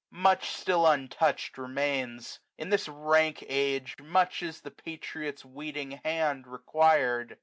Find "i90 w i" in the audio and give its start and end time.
3.97-4.01